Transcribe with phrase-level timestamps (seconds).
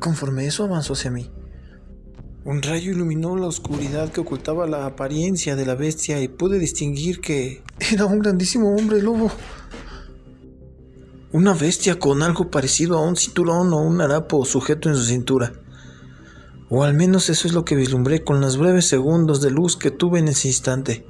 [0.00, 1.30] Conforme eso avanzó hacia mí,
[2.42, 7.20] un rayo iluminó la oscuridad que ocultaba la apariencia de la bestia y pude distinguir
[7.20, 9.30] que era un grandísimo hombre lobo.
[11.32, 15.52] Una bestia con algo parecido a un cinturón o un harapo sujeto en su cintura.
[16.70, 19.90] O al menos eso es lo que vislumbré con los breves segundos de luz que
[19.90, 21.06] tuve en ese instante.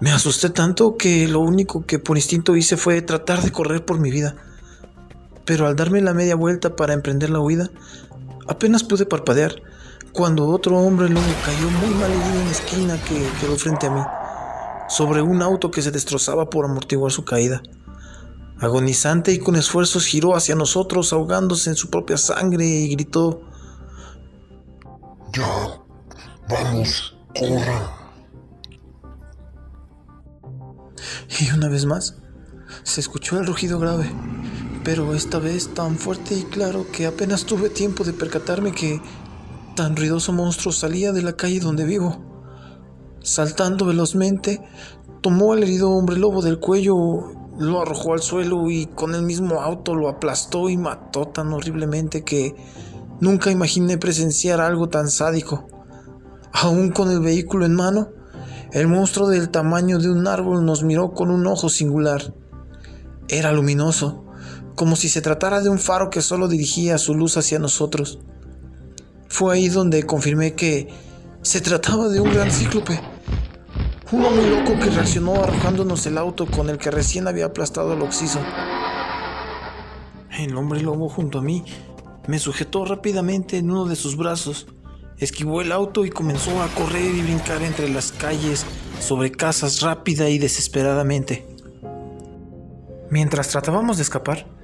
[0.00, 3.98] Me asusté tanto que lo único que por instinto hice fue tratar de correr por
[3.98, 4.36] mi vida.
[5.46, 7.70] Pero al darme la media vuelta para emprender la huida,
[8.46, 9.62] apenas pude parpadear
[10.12, 13.90] cuando otro hombre lobo cayó muy mal herido en la esquina que quedó frente a
[13.90, 14.02] mí,
[14.88, 17.62] sobre un auto que se destrozaba por amortiguar su caída.
[18.58, 23.42] Agonizante y con esfuerzos giró hacia nosotros, ahogándose en su propia sangre, y gritó
[25.32, 25.82] ya,
[26.48, 27.90] vamos, corran.
[31.38, 32.16] Y una vez más,
[32.84, 34.10] se escuchó el rugido grave,
[34.86, 39.02] pero esta vez tan fuerte y claro que apenas tuve tiempo de percatarme que
[39.74, 42.16] tan ruidoso monstruo salía de la calle donde vivo.
[43.20, 44.62] Saltando velozmente,
[45.22, 46.94] tomó al herido hombre lobo del cuello,
[47.58, 52.22] lo arrojó al suelo y con el mismo auto lo aplastó y mató tan horriblemente
[52.22, 52.54] que
[53.18, 55.66] Nunca imaginé presenciar algo tan sádico.
[56.52, 58.10] Aún con el vehículo en mano,
[58.72, 62.34] el monstruo del tamaño de un árbol nos miró con un ojo singular.
[63.28, 64.25] Era luminoso,
[64.76, 68.18] como si se tratara de un faro que solo dirigía su luz hacia nosotros.
[69.28, 70.88] Fue ahí donde confirmé que
[71.42, 73.00] se trataba de un gran cíclope.
[74.12, 78.02] Uno muy loco que reaccionó arrojándonos el auto con el que recién había aplastado al
[78.02, 78.38] oxiso.
[80.38, 81.64] El hombre lobo junto a mí
[82.28, 84.66] me sujetó rápidamente en uno de sus brazos,
[85.18, 88.66] esquivó el auto y comenzó a correr y brincar entre las calles,
[89.00, 91.46] sobre casas rápida y desesperadamente.
[93.10, 94.55] Mientras tratábamos de escapar,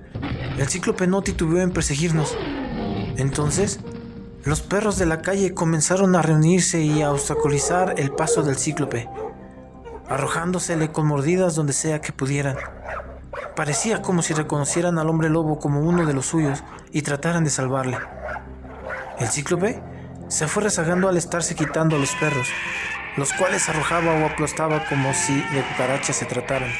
[0.62, 2.36] el cíclope no titubeó en perseguirnos.
[3.16, 3.80] Entonces,
[4.44, 9.08] los perros de la calle comenzaron a reunirse y a obstaculizar el paso del cíclope,
[10.08, 12.56] arrojándosele con mordidas donde sea que pudieran.
[13.56, 16.62] Parecía como si reconocieran al hombre lobo como uno de los suyos
[16.92, 17.98] y trataran de salvarle.
[19.18, 19.83] El cíclope
[20.29, 22.46] se fue rezagando al estarse quitando a los perros,
[23.17, 26.70] los cuales arrojaba o aplastaba como si de cucarachas se trataran.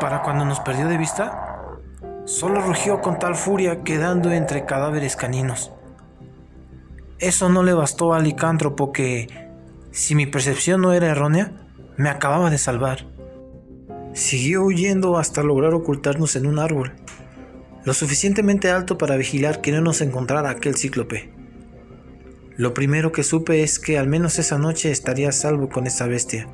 [0.00, 1.45] Para cuando nos perdió de vista,
[2.26, 5.72] solo rugió con tal furia quedando entre cadáveres caninos.
[7.18, 9.28] Eso no le bastó al licántropo que,
[9.92, 11.52] si mi percepción no era errónea,
[11.96, 13.06] me acababa de salvar.
[14.12, 16.92] Siguió huyendo hasta lograr ocultarnos en un árbol,
[17.84, 21.32] lo suficientemente alto para vigilar que no nos encontrara aquel cíclope.
[22.56, 26.06] Lo primero que supe es que al menos esa noche estaría a salvo con esa
[26.06, 26.48] bestia,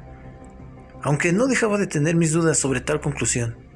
[1.01, 3.72] aunque no dejaba de tener mis dudas sobre tal conclusión.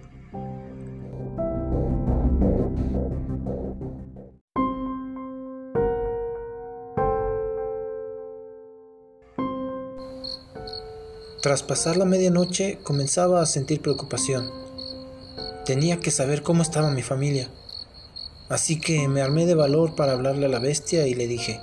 [11.46, 14.50] Tras pasar la medianoche comenzaba a sentir preocupación.
[15.64, 17.48] Tenía que saber cómo estaba mi familia.
[18.48, 21.60] Así que me armé de valor para hablarle a la bestia y le dije,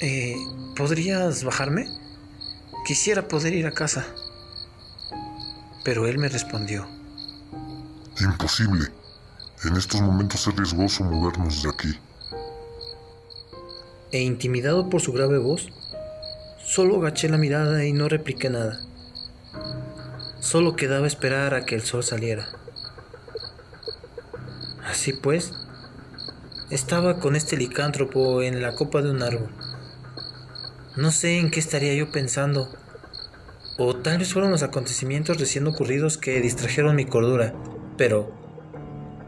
[0.00, 0.34] eh,
[0.74, 1.86] ¿podrías bajarme?
[2.84, 4.04] Quisiera poder ir a casa.
[5.84, 6.84] Pero él me respondió,
[8.18, 8.86] Imposible.
[9.62, 12.00] En estos momentos es riesgoso movernos de aquí.
[14.10, 15.68] E intimidado por su grave voz,
[16.74, 18.80] Solo agaché la mirada y no repliqué nada.
[20.40, 22.48] Solo quedaba esperar a que el sol saliera.
[24.82, 25.52] Así pues,
[26.70, 29.50] estaba con este licántropo en la copa de un árbol.
[30.96, 32.70] No sé en qué estaría yo pensando,
[33.76, 37.52] o tal vez fueron los acontecimientos recién ocurridos que distrajeron mi cordura,
[37.98, 38.32] pero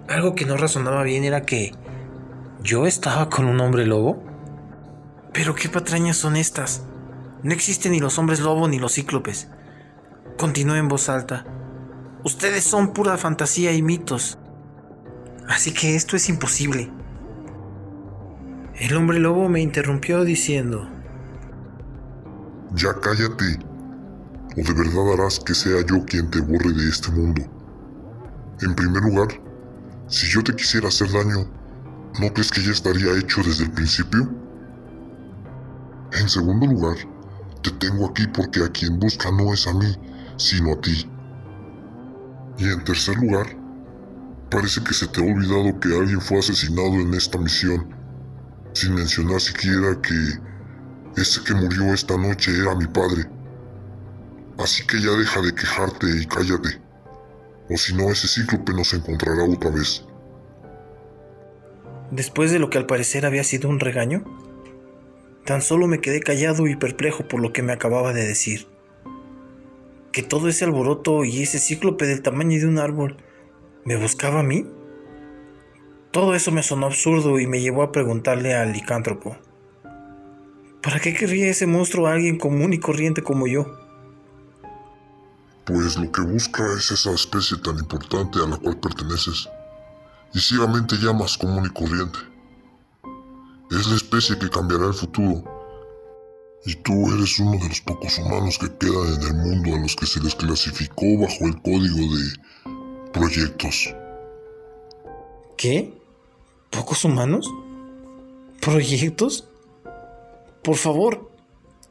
[0.08, 1.74] algo que no razonaba bien era que
[2.62, 4.24] yo estaba con un hombre lobo.
[5.34, 6.84] Pero qué patrañas son estas.
[7.44, 9.48] No existen ni los hombres lobo ni los cíclopes.
[10.38, 11.44] Continué en voz alta.
[12.24, 14.38] Ustedes son pura fantasía y mitos.
[15.46, 16.90] Así que esto es imposible.
[18.76, 20.88] El hombre lobo me interrumpió diciendo,
[22.74, 23.58] Ya cállate,
[24.56, 27.42] o de verdad harás que sea yo quien te borre de este mundo.
[28.62, 29.28] En primer lugar,
[30.08, 31.46] si yo te quisiera hacer daño,
[32.18, 34.30] ¿no crees que ya estaría hecho desde el principio?
[36.12, 36.96] En segundo lugar,
[37.64, 39.96] te tengo aquí porque a quien busca no es a mí,
[40.36, 41.10] sino a ti.
[42.58, 43.46] Y en tercer lugar,
[44.50, 47.88] parece que se te ha olvidado que alguien fue asesinado en esta misión,
[48.74, 53.24] sin mencionar siquiera que ese que murió esta noche era mi padre.
[54.58, 56.80] Así que ya deja de quejarte y cállate,
[57.70, 60.04] o si no ese cíclope nos encontrará otra vez.
[62.10, 64.22] después de lo que al parecer había sido un regaño?
[65.44, 68.66] Tan solo me quedé callado y perplejo por lo que me acababa de decir.
[70.10, 73.18] Que todo ese alboroto y ese cíclope del tamaño de un árbol
[73.84, 74.66] me buscaba a mí.
[76.12, 79.36] Todo eso me sonó absurdo y me llevó a preguntarle al licántropo.
[80.82, 83.66] ¿Para qué querría ese monstruo a alguien común y corriente como yo?
[85.64, 89.48] Pues lo que busca es esa especie tan importante a la cual perteneces,
[90.34, 92.18] y ciegamente llamas común y corriente.
[93.70, 95.42] Es la especie que cambiará el futuro,
[96.66, 99.96] y tú eres uno de los pocos humanos que quedan en el mundo a los
[99.96, 103.94] que se les clasificó bajo el código de proyectos.
[105.56, 105.92] ¿Qué?
[106.70, 107.52] ¿Pocos humanos?
[108.60, 109.48] ¿Proyectos?
[110.62, 111.30] Por favor,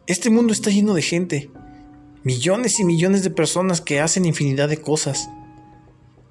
[0.08, 1.52] este mundo está lleno de gente.
[2.24, 5.30] Millones y millones de personas que hacen infinidad de cosas.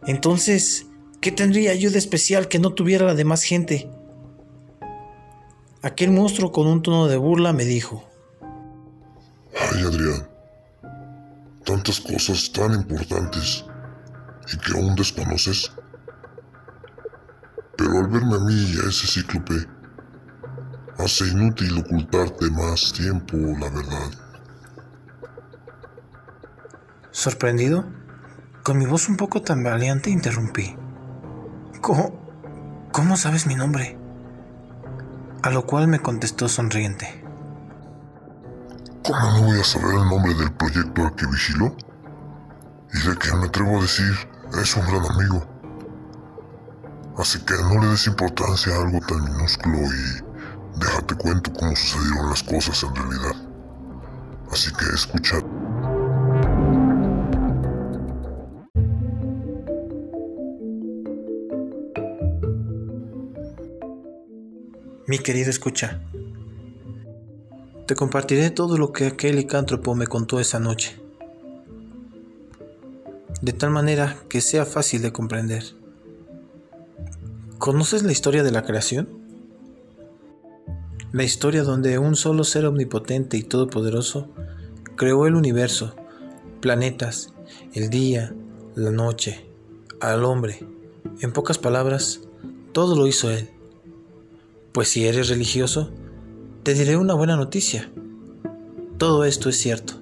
[0.06, 0.86] Entonces,
[1.20, 3.88] ¿qué tendría yo de especial que no tuviera la demás gente?
[5.82, 8.08] Aquel monstruo con un tono de burla me dijo.
[9.52, 10.28] Ay, Adrián.
[11.64, 13.64] Tantas cosas tan importantes
[14.52, 15.72] y que aún desconoces.
[17.76, 19.66] Pero al verme a mí y a ese cíclope,
[20.98, 24.10] hace inútil ocultarte más tiempo la verdad.
[27.10, 27.86] Sorprendido,
[28.62, 30.76] con mi voz un poco tambaleante interrumpí.
[31.80, 33.98] ¿Cómo, ¿Cómo sabes mi nombre?
[35.42, 37.20] A lo cual me contestó sonriente.
[39.02, 41.76] ¿Cómo no voy a saber el nombre del proyecto al que vigilo?
[42.94, 44.14] Y de que me atrevo a decir,
[44.62, 45.44] es un gran amigo.
[47.18, 52.30] Así que no le des importancia a algo tan minúsculo y déjate cuento cómo sucedieron
[52.30, 53.34] las cosas en realidad.
[54.52, 55.38] Así que escucha.
[65.06, 66.00] Mi querido escucha,
[67.86, 70.96] te compartiré todo lo que aquel licántropo me contó esa noche,
[73.40, 75.64] de tal manera que sea fácil de comprender.
[77.58, 79.08] ¿Conoces la historia de la creación?
[81.10, 84.28] La historia donde un solo ser omnipotente y todopoderoso
[84.94, 85.96] creó el universo,
[86.60, 87.34] planetas,
[87.74, 88.34] el día,
[88.76, 89.44] la noche,
[90.00, 90.64] al hombre.
[91.20, 92.20] En pocas palabras,
[92.72, 93.51] todo lo hizo Él.
[94.72, 95.90] Pues si eres religioso,
[96.62, 97.92] te diré una buena noticia.
[98.96, 99.94] Todo esto es cierto.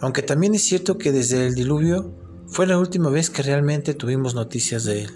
[0.00, 2.12] Aunque también es cierto que desde el diluvio
[2.46, 5.10] fue la última vez que realmente tuvimos noticias de Él.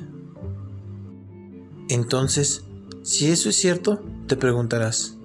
[1.88, 2.64] Entonces,
[3.02, 5.18] si eso es cierto, te preguntarás,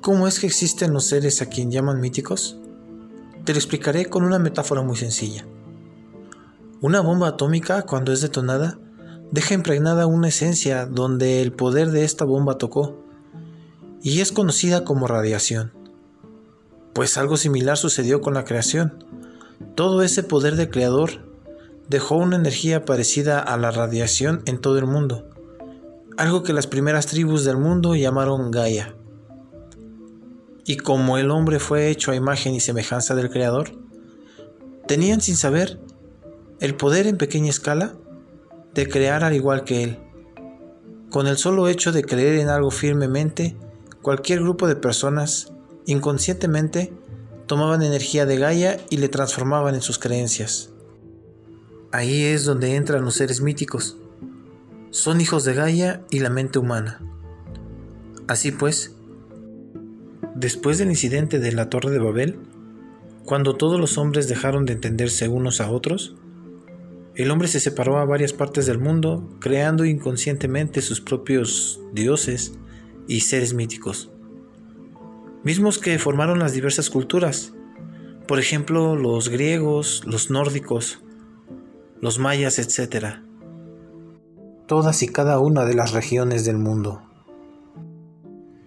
[0.00, 2.56] ¿cómo es que existen los seres a quien llaman míticos?
[3.44, 5.46] Te lo explicaré con una metáfora muy sencilla.
[6.80, 8.78] Una bomba atómica, cuando es detonada,
[9.30, 13.04] deja impregnada una esencia donde el poder de esta bomba tocó,
[14.02, 15.72] y es conocida como radiación.
[16.94, 19.04] Pues algo similar sucedió con la creación.
[19.74, 21.28] Todo ese poder de creador
[21.88, 25.28] dejó una energía parecida a la radiación en todo el mundo,
[26.16, 28.94] algo que las primeras tribus del mundo llamaron Gaia.
[30.64, 33.70] Y como el hombre fue hecho a imagen y semejanza del Creador,
[34.86, 35.80] tenían sin saber
[36.60, 37.94] el poder en pequeña escala
[38.74, 39.98] de crear al igual que Él.
[41.10, 43.56] Con el solo hecho de creer en algo firmemente,
[44.02, 45.52] cualquier grupo de personas,
[45.86, 46.92] inconscientemente,
[47.46, 50.70] tomaban energía de Gaia y le transformaban en sus creencias.
[51.92, 53.96] Ahí es donde entran los seres míticos,
[54.90, 57.00] son hijos de Gaia y la mente humana.
[58.26, 58.94] Así pues,
[60.34, 62.38] después del incidente de la Torre de Babel,
[63.24, 66.16] cuando todos los hombres dejaron de entenderse unos a otros,
[67.18, 72.54] el hombre se separó a varias partes del mundo, creando inconscientemente sus propios dioses
[73.06, 74.10] y seres míticos,
[75.44, 77.52] mismos que formaron las diversas culturas,
[78.26, 81.02] por ejemplo los griegos, los nórdicos,
[82.00, 83.28] los mayas, etc
[84.68, 87.02] todas y cada una de las regiones del mundo.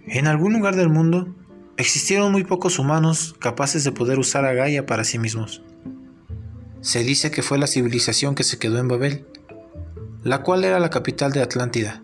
[0.08, 1.34] En algún lugar del mundo
[1.78, 5.64] existieron muy pocos humanos capaces de poder usar a Gaia para sí mismos.
[6.82, 9.26] Se dice que fue la civilización que se quedó en Babel,
[10.24, 12.04] la cual era la capital de Atlántida.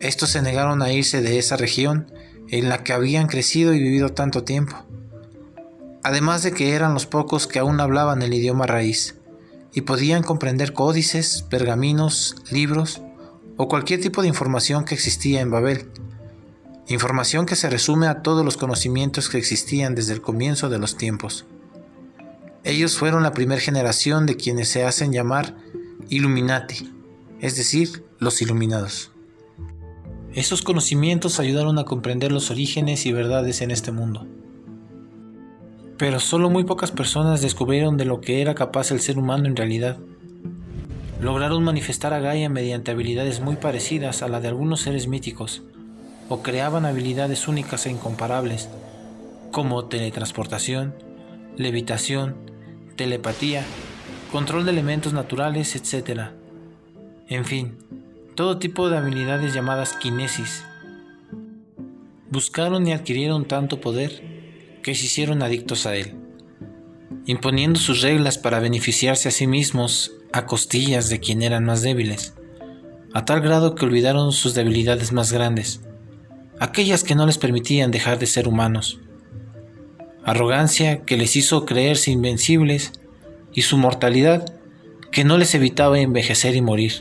[0.00, 2.12] Estos se negaron a irse de esa región
[2.50, 4.84] en la que habían crecido y vivido tanto tiempo,
[6.02, 9.16] además de que eran los pocos que aún hablaban el idioma raíz
[9.72, 13.00] y podían comprender códices, pergaminos, libros
[13.56, 15.88] o cualquier tipo de información que existía en Babel.
[16.86, 20.98] Información que se resume a todos los conocimientos que existían desde el comienzo de los
[20.98, 21.46] tiempos.
[22.64, 25.54] Ellos fueron la primera generación de quienes se hacen llamar
[26.08, 26.90] Illuminati,
[27.40, 29.10] es decir, los iluminados.
[30.32, 34.26] Esos conocimientos ayudaron a comprender los orígenes y verdades en este mundo.
[35.98, 39.56] Pero solo muy pocas personas descubrieron de lo que era capaz el ser humano en
[39.56, 39.98] realidad.
[41.20, 45.62] Lograron manifestar a Gaia mediante habilidades muy parecidas a la de algunos seres míticos,
[46.30, 48.70] o creaban habilidades únicas e incomparables,
[49.52, 50.94] como teletransportación,
[51.56, 52.53] levitación,
[52.96, 53.64] telepatía,
[54.30, 56.30] control de elementos naturales, etc.
[57.28, 57.78] En fin,
[58.34, 60.64] todo tipo de habilidades llamadas kinesis.
[62.30, 66.14] Buscaron y adquirieron tanto poder que se hicieron adictos a él,
[67.26, 72.34] imponiendo sus reglas para beneficiarse a sí mismos a costillas de quien eran más débiles,
[73.12, 75.80] a tal grado que olvidaron sus debilidades más grandes,
[76.58, 79.00] aquellas que no les permitían dejar de ser humanos.
[80.24, 82.92] Arrogancia que les hizo creerse invencibles
[83.52, 84.54] y su mortalidad
[85.10, 86.92] que no les evitaba envejecer y morir.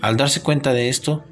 [0.00, 1.24] Al darse cuenta de esto,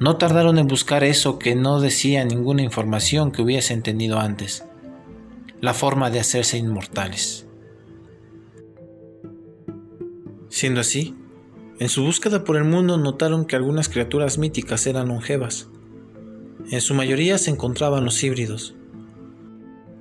[0.00, 4.64] no tardaron en buscar eso que no decía ninguna información que hubiese entendido antes,
[5.60, 7.46] la forma de hacerse inmortales.
[10.48, 11.16] Siendo así,
[11.80, 15.68] en su búsqueda por el mundo notaron que algunas criaturas míticas eran longevas.
[16.70, 18.74] En su mayoría se encontraban los híbridos,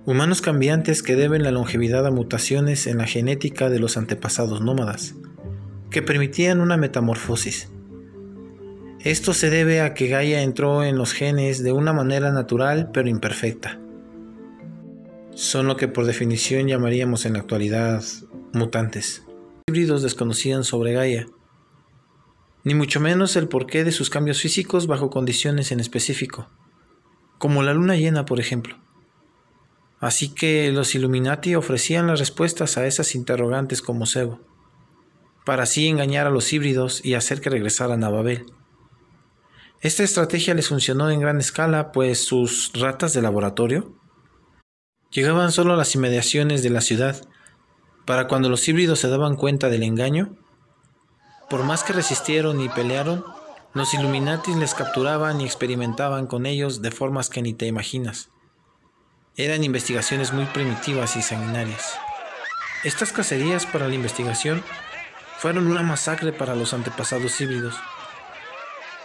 [0.07, 5.15] humanos cambiantes que deben la longevidad a mutaciones en la genética de los antepasados nómadas,
[5.91, 7.69] que permitían una metamorfosis.
[9.03, 13.09] Esto se debe a que Gaia entró en los genes de una manera natural pero
[13.09, 13.81] imperfecta.
[15.35, 18.01] Son lo que por definición llamaríamos en la actualidad
[18.53, 19.23] mutantes
[19.67, 21.27] híbridos desconocían sobre Gaia,
[22.63, 26.47] ni mucho menos el porqué de sus cambios físicos bajo condiciones en específico,
[27.37, 28.86] como la luna llena, por ejemplo.
[29.99, 34.39] Así que los Illuminati ofrecían las respuestas a esas interrogantes como cebo,
[35.45, 38.45] para así engañar a los híbridos y hacer que regresaran a Babel.
[39.81, 43.95] Esta estrategia les funcionó en gran escala, pues sus ratas de laboratorio
[45.11, 47.21] llegaban solo a las inmediaciones de la ciudad
[48.05, 50.37] para cuando los híbridos se daban cuenta del engaño,
[51.49, 53.23] por más que resistieron y pelearon,
[53.73, 58.29] los Illuminatis les capturaban y experimentaban con ellos de formas que ni te imaginas.
[59.39, 61.93] Eran investigaciones muy primitivas y sanguinarias.
[62.83, 64.63] Estas cacerías para la investigación
[65.37, 67.75] fueron una masacre para los antepasados híbridos.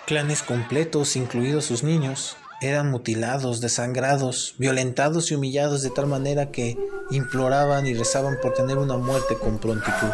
[0.07, 6.79] Clanes completos, incluidos sus niños, eran mutilados, desangrados, violentados y humillados de tal manera que
[7.11, 10.13] imploraban y rezaban por tener una muerte con prontitud.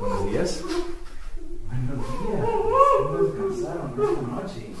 [0.00, 0.60] Buenos días.
[1.68, 2.64] Buenos días.
[2.96, 4.72] ¿Cómo descansaron esta noche?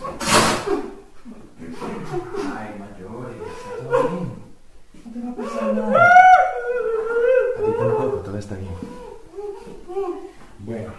[2.56, 3.36] Ay, mayores,
[3.78, 4.26] ¿todo bien?
[5.04, 6.06] No te va a pasar nada.
[7.56, 8.74] A ti tampoco, todo está bien.
[10.60, 10.92] Bueno,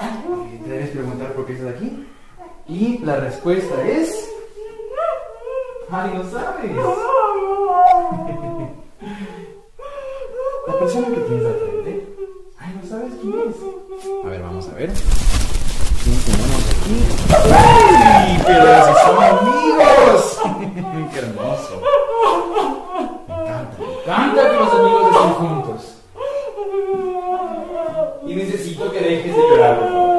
[0.00, 2.06] eh, te debes preguntar por qué estás aquí.
[2.66, 4.28] Y la respuesta es.
[5.90, 6.70] ¡Ay, no sabes!
[10.66, 12.06] La persona que tienes al frente.
[12.58, 13.56] ¡Ay, no sabes quién es!
[14.24, 14.90] A ver, vamos a ver.
[16.02, 16.96] ¿Quién tenemos aquí?
[17.54, 18.42] ¡Ay!
[18.46, 20.40] ¡Pero si son amigos!
[21.12, 21.82] ¡Qué hermoso!
[23.28, 25.80] Me encanta, me encanta que los amigos estén juntos.
[28.26, 30.13] Y necesito que dejes de llorar, por favor.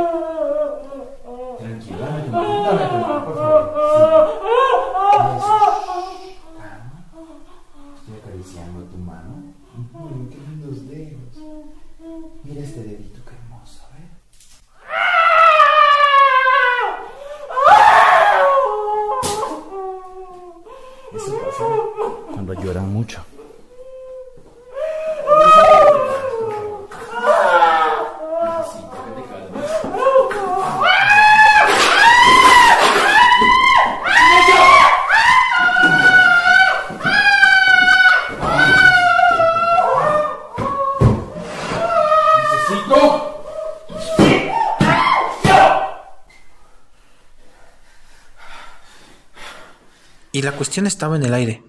[50.45, 51.63] La cuestión estaba en el aire.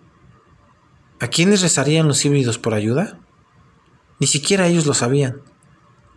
[1.19, 3.19] ¿A quiénes rezarían los híbridos por ayuda?
[4.21, 5.41] Ni siquiera ellos lo sabían,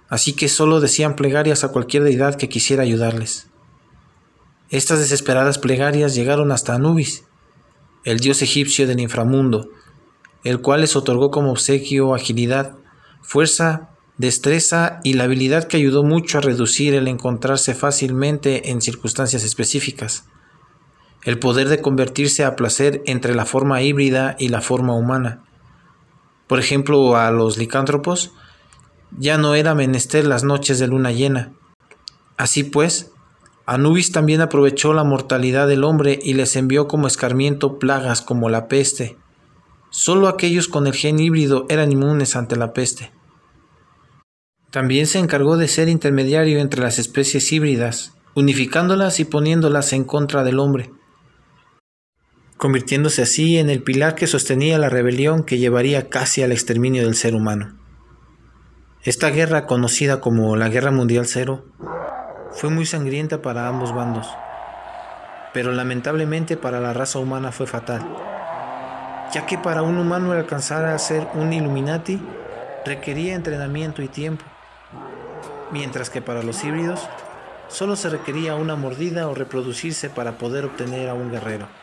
[0.09, 3.47] así que solo decían plegarias a cualquier deidad que quisiera ayudarles.
[4.69, 7.23] Estas desesperadas plegarias llegaron hasta Anubis,
[8.03, 9.69] el dios egipcio del inframundo,
[10.43, 12.75] el cual les otorgó como obsequio agilidad,
[13.21, 19.43] fuerza, destreza y la habilidad que ayudó mucho a reducir el encontrarse fácilmente en circunstancias
[19.43, 20.25] específicas
[21.23, 25.43] el poder de convertirse a placer entre la forma híbrida y la forma humana.
[26.47, 28.31] Por ejemplo, a los licántropos
[29.17, 31.53] ya no era menester las noches de luna llena.
[32.37, 33.11] Así pues,
[33.65, 38.67] Anubis también aprovechó la mortalidad del hombre y les envió como escarmiento plagas como la
[38.67, 39.17] peste.
[39.91, 43.11] Solo aquellos con el gen híbrido eran inmunes ante la peste.
[44.71, 50.43] También se encargó de ser intermediario entre las especies híbridas, unificándolas y poniéndolas en contra
[50.43, 50.91] del hombre,
[52.59, 57.15] convirtiéndose así en el pilar que sostenía la rebelión que llevaría casi al exterminio del
[57.15, 57.77] ser humano.
[59.01, 61.63] Esta guerra, conocida como la Guerra Mundial Cero,
[62.51, 64.27] fue muy sangrienta para ambos bandos,
[65.53, 68.05] pero lamentablemente para la raza humana fue fatal,
[69.33, 72.19] ya que para un humano alcanzar a ser un Illuminati
[72.85, 74.43] requería entrenamiento y tiempo,
[75.71, 77.07] mientras que para los híbridos
[77.69, 81.78] solo se requería una mordida o reproducirse para poder obtener a un guerrero.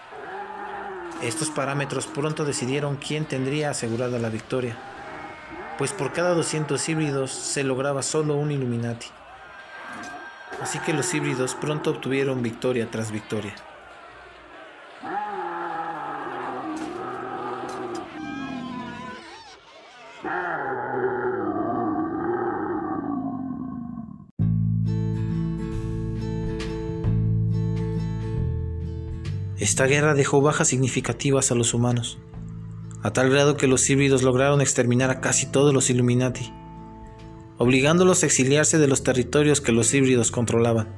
[1.23, 4.77] Estos parámetros pronto decidieron quién tendría asegurada la victoria,
[5.79, 9.07] pues por cada 200 híbridos se lograba solo un Illuminati.
[10.61, 13.55] Así que los híbridos pronto obtuvieron victoria tras victoria.
[29.67, 32.19] Esta guerra dejó bajas significativas a los humanos,
[33.03, 36.53] a tal grado que los híbridos lograron exterminar a casi todos los Illuminati,
[37.59, 40.95] obligándolos a exiliarse de los territorios que los híbridos controlaban.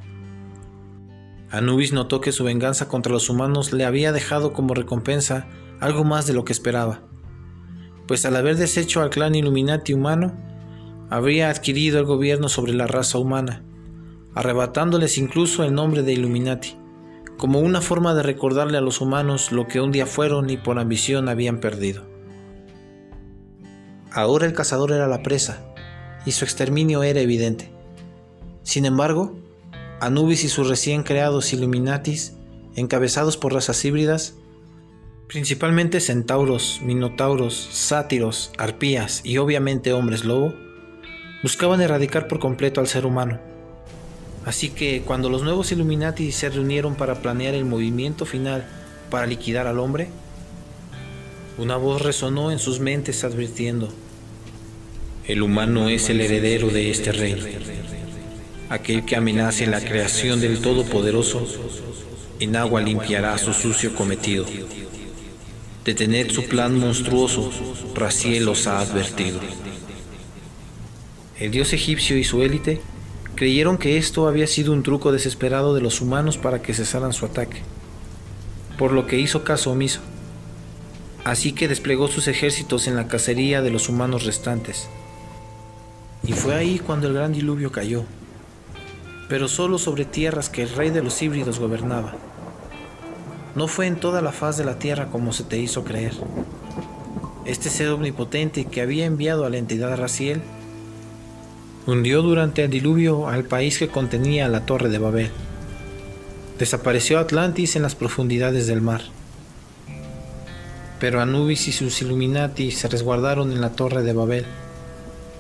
[1.51, 5.49] Anubis notó que su venganza contra los humanos le había dejado como recompensa
[5.81, 7.01] algo más de lo que esperaba,
[8.07, 10.35] pues al haber deshecho al clan Illuminati humano,
[11.09, 13.65] habría adquirido el gobierno sobre la raza humana,
[14.35, 16.77] arrebatándoles incluso el nombre de Illuminati
[17.39, 20.79] como una forma de recordarle a los humanos lo que un día fueron y por
[20.79, 22.05] ambición habían perdido.
[24.11, 25.65] Ahora el cazador era la presa,
[26.27, 27.71] y su exterminio era evidente.
[28.65, 29.39] Sin embargo,
[30.01, 32.35] Anubis y sus recién creados Illuminatis,
[32.75, 34.35] encabezados por razas híbridas,
[35.29, 40.55] principalmente centauros, minotauros, sátiros, arpías y obviamente hombres lobo,
[41.45, 43.48] buscaban erradicar por completo al ser humano
[44.49, 48.67] Así que cuando los nuevos Illuminati se reunieron para planear el movimiento final
[49.11, 50.09] para liquidar al hombre,
[51.59, 53.93] una voz resonó en sus mentes advirtiendo,
[55.27, 57.59] el humano es el heredero de este rey,
[58.71, 61.47] aquel que amenace la creación del Todopoderoso,
[62.41, 64.47] en agua limpiará su sucio cometido.
[65.85, 67.53] Detener su plan monstruoso,
[67.95, 69.41] Raciel los ha advertido.
[71.39, 72.81] El dios egipcio y su élite
[73.39, 77.25] creyeron que esto había sido un truco desesperado de los humanos para que cesaran su
[77.25, 77.63] ataque,
[78.77, 80.01] por lo que hizo caso omiso.
[81.23, 84.89] Así que desplegó sus ejércitos en la cacería de los humanos restantes.
[86.25, 88.07] Y fue ahí cuando el gran diluvio cayó,
[89.29, 92.17] pero solo sobre tierras que el rey de los híbridos gobernaba.
[93.55, 96.15] No fue en toda la faz de la tierra como se te hizo creer.
[97.45, 100.43] Este ser omnipotente que había enviado a la entidad Raciel
[101.89, 105.31] hundió durante el diluvio al país que contenía la torre de Babel.
[106.59, 109.01] Desapareció Atlantis en las profundidades del mar.
[111.01, 114.45] Pero Anubis y sus Illuminati se resguardaron en la torre de Babel,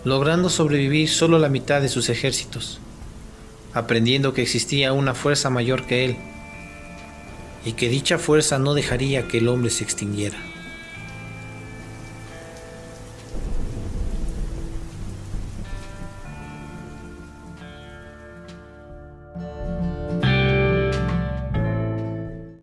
[0.04, 2.80] logrando sobrevivir solo la mitad de sus ejércitos,
[3.74, 6.16] aprendiendo que existía una fuerza mayor que él,
[7.62, 10.38] y que dicha fuerza no dejaría que el hombre se extinguiera.